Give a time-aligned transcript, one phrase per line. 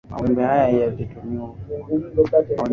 [0.11, 2.67] mawimbi haya yalitumika kwa mawasiliano kati yao